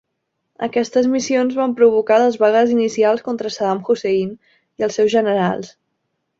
[0.67, 5.75] Aquestes missions van provocar les vagues inicials contra Saddam Hussein i els seus generals.